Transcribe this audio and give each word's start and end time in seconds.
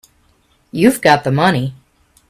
You've 0.71 0.99
got 0.99 1.23
the 1.23 1.31
money. 1.31 1.75